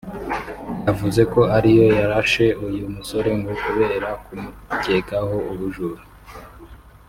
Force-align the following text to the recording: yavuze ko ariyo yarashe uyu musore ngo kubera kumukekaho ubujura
yavuze 0.85 1.21
ko 1.33 1.41
ariyo 1.57 1.87
yarashe 1.99 2.45
uyu 2.67 2.83
musore 2.95 3.29
ngo 3.39 3.53
kubera 3.63 4.07
kumukekaho 4.23 5.35
ubujura 5.51 6.01